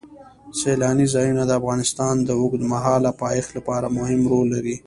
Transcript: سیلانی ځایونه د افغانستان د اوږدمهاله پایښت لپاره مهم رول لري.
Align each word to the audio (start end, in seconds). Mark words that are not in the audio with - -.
سیلانی 0.59 1.07
ځایونه 1.13 1.43
د 1.45 1.51
افغانستان 1.59 2.15
د 2.23 2.29
اوږدمهاله 2.41 3.11
پایښت 3.21 3.49
لپاره 3.57 3.93
مهم 3.97 4.21
رول 4.31 4.47
لري. 4.55 4.75